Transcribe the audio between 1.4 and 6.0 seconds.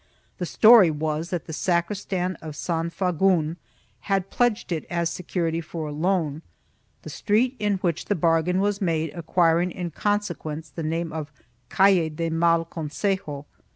the sacristan of San Fagun had pledged it as security for a